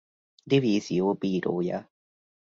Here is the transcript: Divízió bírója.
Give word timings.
Divízió 0.43 1.13
bírója. 1.13 1.89